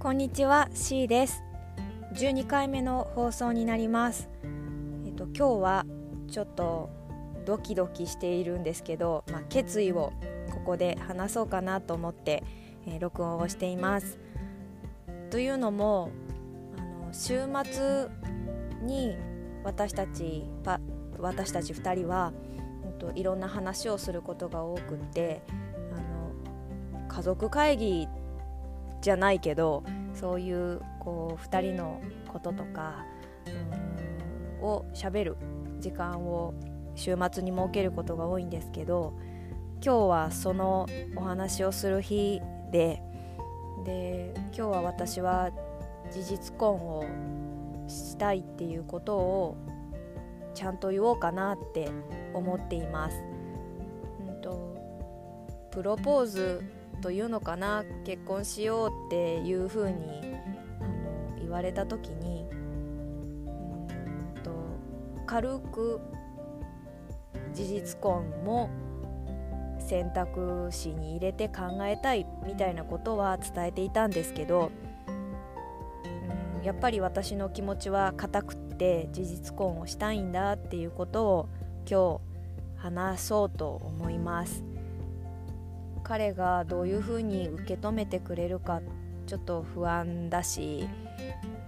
[0.00, 1.42] こんにちは C です。
[2.14, 4.30] 12回目の放送になります。
[5.04, 5.86] えっと今日は
[6.30, 6.88] ちょっと
[7.44, 10.14] ドキドキしているんですけど、まあ、決意を
[10.54, 12.42] ここで話そうかなと思って、
[12.86, 14.18] えー、録音をしています。
[15.28, 16.10] というのも
[16.78, 18.08] あの週末
[18.80, 19.18] に
[19.64, 20.80] 私たちパ
[21.18, 22.32] 私たち2人は、
[22.86, 25.42] えっと、いろんな話をすることが多くって
[25.92, 28.08] あの家族会議
[29.00, 29.82] じゃないけど
[30.14, 33.06] そういうこう2人のこととか
[34.60, 35.36] をしゃべる
[35.78, 36.54] 時間を
[36.94, 39.14] 週末に設けることが多いんですけど
[39.82, 40.86] 今日はその
[41.16, 42.40] お話をする日
[42.70, 43.02] で
[43.84, 45.50] で今日は私は
[46.12, 47.06] 事実婚を
[47.88, 49.56] したいっていうことを
[50.54, 51.88] ちゃんと言おうかなって
[52.34, 53.16] 思っています。
[54.26, 54.76] うんと
[55.70, 56.62] プロポーズ
[57.00, 59.94] というのかな結婚しようっていうふうに
[60.80, 62.54] あの言われた時にう
[64.38, 64.50] んと
[65.26, 66.00] 軽く
[67.52, 68.70] 事実婚も
[69.78, 74.70] 選択肢に入れて考えたいみたいなことは伝えていたんですけど
[76.58, 81.48] うんやっぱり私の気持ちは固くって事実婚をしたいんだっていうことを
[81.90, 82.30] 今日
[82.82, 84.69] 話そうと思います。
[86.10, 88.82] 彼がどういうふうに受け止めてくれるか
[89.28, 90.88] ちょっと不安だし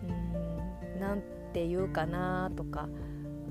[0.04, 2.88] うんなんて言うかなとか、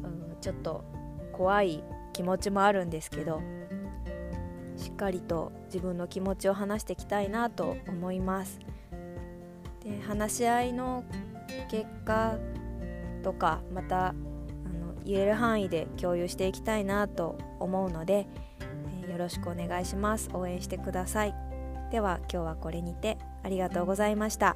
[0.03, 0.83] うん、ちょっと
[1.31, 1.81] 怖い
[2.11, 3.41] 気持ちもあるんですけど
[4.75, 8.59] しっかりと自分の気持ちを話していきたいなと思います。
[9.85, 11.05] で話し合いの
[11.69, 12.37] 結果
[13.23, 18.27] とかまたあの言える範囲で共有していきたいなと思うので
[19.21, 20.29] ろしくお願いします。
[20.33, 21.35] 応援してください。
[21.91, 24.55] では今日はこれにてありがとうございました。